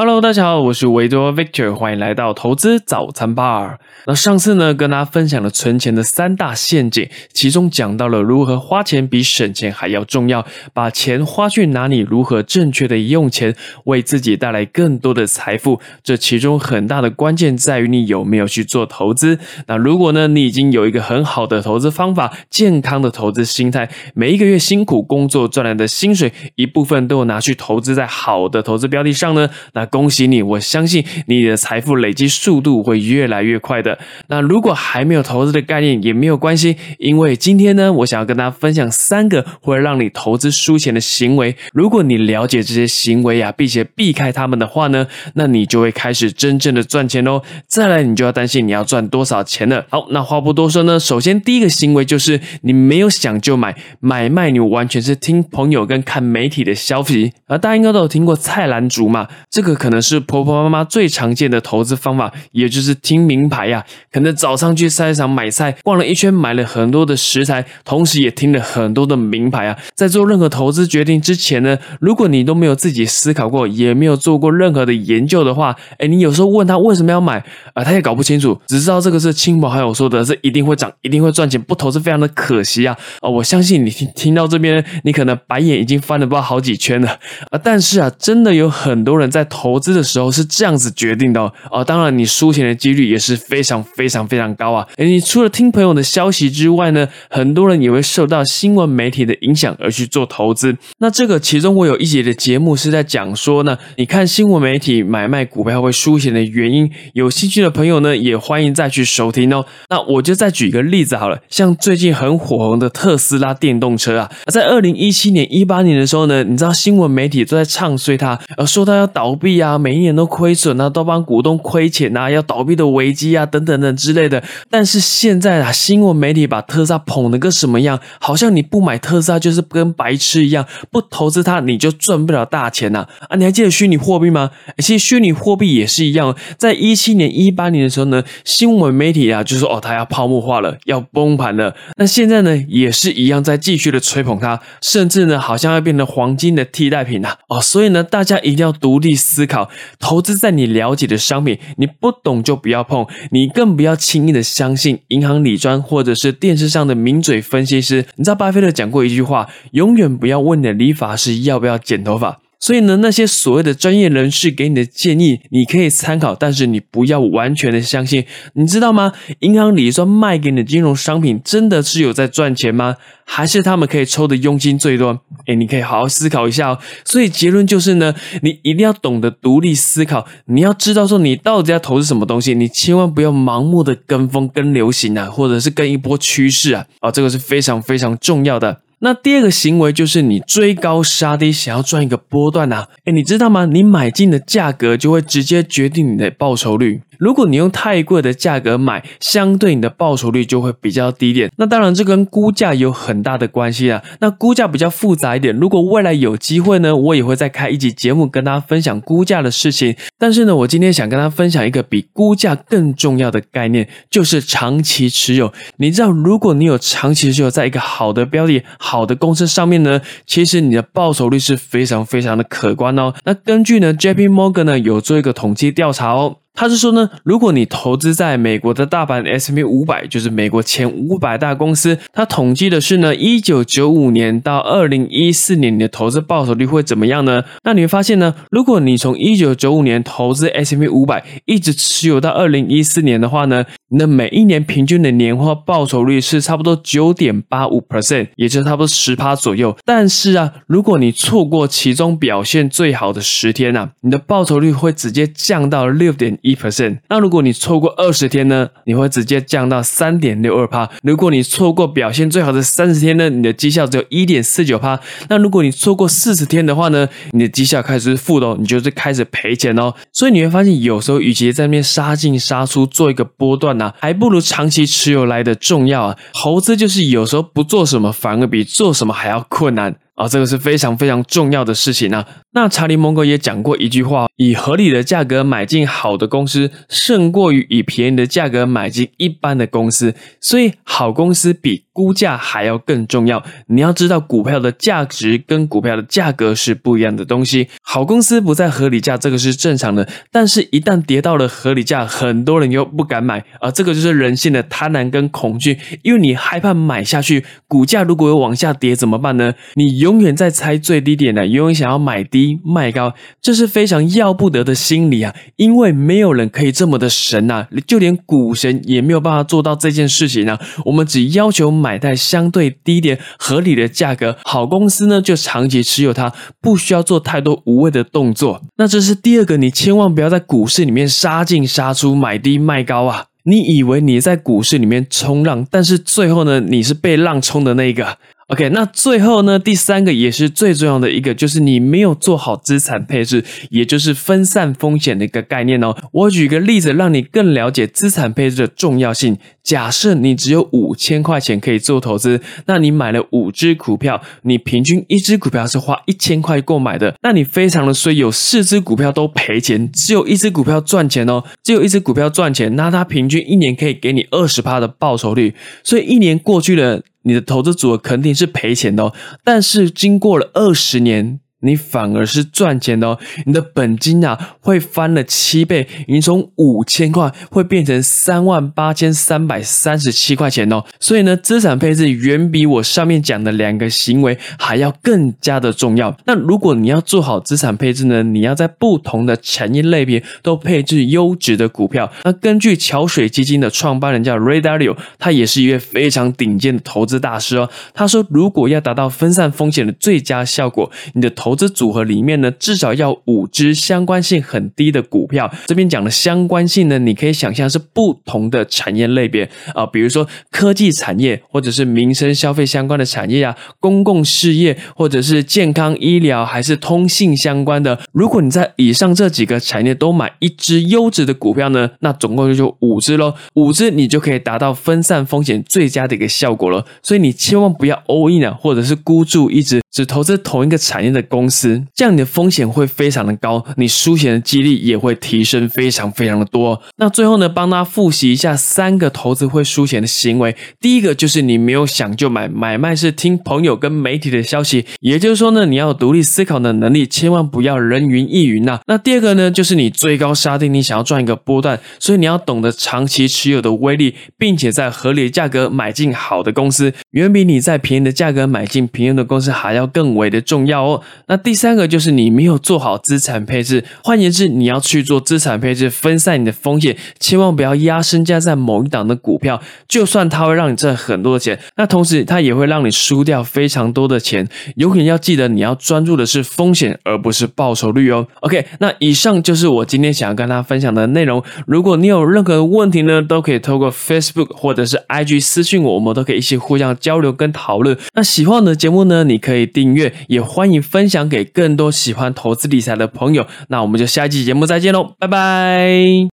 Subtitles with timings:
[0.00, 3.78] Hello，大家好，我是维多 Victor，欢迎来到投资早餐 bar。
[4.06, 13.56] 那上次呢，跟大家分享了存钱的三大陷阱，其中讲到了如何花钱比省钱还要重要，把钱花去哪里，如何正确的用钱，
[13.86, 15.80] 为自己带来更多的财富。
[16.04, 19.40] 这其中很大的关键在于你有没有去做投资。
[19.66, 29.87] 那如果呢，你已经有一个很好的投资方法，健康的投资心态，每一个月辛苦工作赚来的薪水，一部分都有拿去投资在好的投资标的上呢，那。
[29.88, 30.42] 恭喜你！
[30.42, 33.98] 我相信你的财富累积速度会越来越快的。
[34.28, 41.56] 那如果还没有投资的概念也没有关系，因为今天呢，我想要跟大家分享三个会让你投资输钱的行为。
[41.72, 47.42] 如果你了解这些行为啊，并且避开他们的话呢，那你就会开始真正的赚钱喽。
[47.66, 49.86] 再来，你就要担心你要赚多少钱了。
[49.88, 57.32] 好，那话不多说呢，首先第一个行为就是你没有想就买，买卖你完全是听朋友跟看媒体的消息。
[57.46, 59.77] 而大家应该都有听过菜篮族嘛，这个。
[59.78, 63.84] 可能是婆婆妈妈最常见的投资方法，也就是听名牌呀。
[64.12, 69.78] 可能早上去菜市场买菜，逛了一圈，买了很多的食材，同时也听了很多的名牌啊。
[69.94, 77.38] 在做任何投资决定之前呢，如果你都没有自己思考过，也没有做过任何的研究的话，哎，你有时候问他为什么要买
[77.74, 82.96] 啊，他也搞不清楚，只知道这个是亲朋好友说的，是一定会涨，一定会赚钱，不投资非常的可惜啊。
[83.20, 87.18] 啊，我相信你听听到这边，你可能白眼已经翻了不知道好几圈了
[87.50, 87.60] 啊。
[87.62, 89.57] 但是啊，真的有很多人在投。
[89.58, 91.40] 投资的时候是这样子决定的
[91.72, 94.86] 哦，当然你输钱的几率也是非常非常非常高啊。
[94.98, 100.76] 诶，你除了听朋友的消息之外呢，很多人也会受到新闻媒体的影响而去做投资。
[100.98, 109.66] 那这个其中我有一节的节目是在讲说呢，你看新闻媒体买卖股票会输钱的原因，有兴趣的朋友呢也欢迎再去收听哦。
[109.90, 119.47] 那我就再举一个例子好了，像最近很火红的特斯拉电动车啊，在二零一七年、一八年的时候呢，你知道新闻媒体都在唱衰它，而说它要倒闭。
[119.58, 124.44] 啊，每一年都亏损啊，都帮股东亏钱啊，要倒闭的危机啊，等等等之类的。
[124.68, 127.98] 但是现在啊，新闻媒体把特斯拉捧得个什么样？
[128.20, 133.06] 好像你不买特斯拉就是跟白痴一样，不投资它你就赚不了大钱呐！
[133.28, 134.50] 啊，你还记得虚拟货币吗？
[134.78, 141.74] 其实虚拟货币也是一样，在一七年、一八年的时候呢，新闻媒体啊就说哦，它要泡沫化了，要崩盘了。
[141.96, 147.36] 那现在呢，也是一样在继续的吹捧它，甚至呢，好像要变成黄金的替代品呐！
[147.48, 149.37] 哦，所以呢，大家一定要独立思。
[149.38, 158.04] 思考投资在你了解的商品，你不懂就不要碰，你更不要轻易的相信银行理专或者是电视上的名嘴分析师。
[158.16, 162.40] 你知道巴菲特讲过一句话，永远不要问你的理发师要不要剪头发。
[162.60, 168.24] 所以呢，那些所谓的专业人士给你的建议，你可以参考，但是你不要完全的相信。
[168.54, 169.12] 你知道吗？
[169.40, 172.96] 银行理专卖给你的金融商品，真的是有在赚钱吗？
[173.24, 175.20] 还是他们可以抽的佣金最多？
[175.46, 176.78] 哎，你可以好好思考一下哦。
[177.04, 188.80] 所以结论就是呢，你一定要懂得独立思考，你要知道说你到底要投资什么东西，你千万不要盲目的跟风、跟流行啊，或者是跟一波趋势啊，啊，这个是非常非常重要的。
[189.00, 192.88] 那第二个行为就是你追高杀低，想要赚一个波段啊！
[193.04, 193.64] 哎，你知道吗？
[193.66, 197.02] 你买进的价格就会直接决定你的报酬率。
[197.18, 201.50] 如果你用太贵的价格买，相对你的报酬率就会比较低点。
[201.56, 204.02] 那当然，这跟估价有很大的关系啊。
[204.20, 205.54] 那估价比较复杂一点。
[205.56, 209.96] 如果未来有机会呢，我也会再开一集节目跟大家分享估价的事情。
[210.16, 215.52] 但是呢，我今天想跟大家分享一个比估价更重要的概念，就是长期持有。
[215.78, 223.12] 你知道，如果你有长期持有在一个好的标的、好的公司上面呢，其实你的报酬率是非常非常的可观哦。
[223.24, 224.28] 那根据呢，J.P.
[224.28, 226.36] Morgan 呢有做一个统计调查哦。
[226.58, 237.44] 他是说呢，如果你投资在美国的大盘 S M P 五百，就是美国前五百大公司，他统计的是呢，一九九五年到二零一四年你的投资报酬率会怎么样呢？
[237.62, 249.76] 那你会发现呢，如果你从一九九五年投资 S M P 五百，一直持有到二零一四年的话呢，那每一年平均的年化报酬率是差不多九点八五 percent，也就是差不多十趴左右。
[249.84, 256.47] 但是啊，如果你错过其中表现最好的十天啊，你的报酬率会直接降到六点一。
[256.48, 258.68] 一 percent，那如果你错过二十天呢？
[258.84, 260.88] 你会直接降到三点六二帕。
[261.02, 263.28] 如果你错过表现最好的三十天呢？
[263.28, 264.98] 你的绩效只有一点四九帕。
[265.28, 267.06] 那如果你错过四十天的话呢？
[267.32, 269.92] 你的绩效开始是负的哦，你就是开始赔钱哦。
[270.12, 276.16] 所以你会发现，有时候与其在那边杀进杀出做一个波段呢，还不如长期持有来的重要啊。
[276.32, 279.96] 投资就是有时候不做什么，反而比做什么还要困难。
[280.18, 282.26] 啊，这个是非常非常重要的事情啊。
[282.52, 290.16] 那查理·蒙格也讲过一句话：以合理的价格买进好的公司，胜过于以便宜的价格买进一般的公司。
[290.40, 293.42] 所以，好公司比估价还要更重要。
[293.66, 297.66] 你要知道股票的价值跟股票的价格是不一样的东西。
[297.82, 300.08] 好公司不在合理价，这个是正常的。
[300.30, 309.54] 但是，一旦跌到了合理价，很多人又不敢买啊，这个就是人性的贪婪跟恐惧，因为你害怕买下去，股价如果又往下跌怎么办呢？
[309.74, 313.12] 你永远在猜最低点的，永远想要买低卖高，
[313.48, 315.34] 这是非常要不得的心理啊！
[315.56, 320.60] 因为没有人可以这么的神呐，就连股神也没有办法做到这件事情啊。
[320.84, 326.30] 我们只要求买在相对低点、合理的价格，好公司呢就长期持有它，
[326.60, 328.60] 不需要做太多无谓的动作。
[328.76, 333.24] 那这是第二个，你千万不要在股市里面杀进杀出，买低卖高啊！
[333.44, 338.18] 你以为你在股市里面冲浪，但是最后呢，你是被浪冲的那个。
[338.48, 345.94] OK，那最后呢，第三个也是最重要的一个，就是你没有做好资产配置，也就是分散风险的一个概念哦。
[346.12, 349.36] 我举个例子，让你更了解资产配置的重要性。
[349.62, 365.54] 假设你只有五千块钱可以做投资，那你买了五只股票，你平均一只股票是花一千块购买的，那你非常的衰，有四只股票都赔钱，只有一只股票赚钱哦，只有一只股票赚钱，那它平均一年可以给你二十趴的报酬率，
[365.84, 367.02] 所以一年过去了。
[367.28, 369.14] 你的投资组合肯定是赔钱的哦，
[369.44, 371.40] 但是经过了二十年。
[371.60, 380.84] 你反而是赚钱的哦，你的本金啊会翻了七倍，你从五千块会变成三万八千三百三十七块钱哦。
[381.00, 386.16] 所以呢，资产配置远比我上面讲的两个行为还要更加的重要。
[386.26, 392.12] 那如果你要做好资产配置呢，你要在不同的产业类别都配置优质的股票。
[392.24, 397.68] 那根据桥水基金的创办人叫 Ray Dalio，他也是一位非常顶尖的投资大师哦。
[397.92, 405.50] 他说，如果要达到分散风险的最佳效果，你的投投资组合里面呢，至少要五只相关性很低的股票。
[405.64, 417.98] 这边讲的相关性呢，你可以想象是不同的产业类别啊，比如说科技产业，或者是民生消费相关的产业啊，公共事业，或者是健康医疗，还是通信相关的。
[418.12, 426.84] 如果你在以上这几个产业都买一只优质的股票呢，那总共就就五只喽，五只你就可以达到分散风险最佳的一个效果了。
[427.02, 429.80] 所以你千万不要 all in 啊，或者是孤注一掷。
[429.98, 436.80] 只投资同一个产业的公司，这样你的风险会非常的高，你输钱的几率也会提升非常非常的多。
[436.98, 440.54] 那最后呢，帮大家复习一下三个投资会输钱的行为。
[440.80, 448.78] 第一个就是你没有想就买，买卖是听朋友跟媒体的消息，也就是说呢，你要独立思考的能力，千万不要人云亦云呐。
[448.86, 459.87] 那第二个呢，就是你追高杀低，你想要赚一个波段，所以你要懂得长期持有的威力，并且在合理的价格买进好的公司，远比你在便宜的价格买进平庸的公司还要。
[459.88, 461.02] 更为的重要哦。
[461.26, 474.48] 那第三个就是你没有做好资产配置，换言之，你要去做资产配置，分散你的风险，千万不要压身家在某一档的股票，就算它会让你赚很多的钱，那同时它也会让你输掉非常多的钱。
[474.76, 478.26] 有可能要记得，你要专注的是风险，而不是报酬率哦。
[478.40, 481.42] OK，那以上就是我今天想要跟大家分享的内容。
[481.66, 487.96] 如果你有任何问题呢，都可以透过 Facebook 或者是 IG 私信我，我们都可以一起互相交流跟讨论。
[488.14, 489.67] 那喜欢我的节目呢，你可以。
[489.68, 493.46] 订阅也欢迎分享给更多喜欢投资理财的朋友。
[493.68, 496.26] 那我们就下一期节目再见喽，拜拜。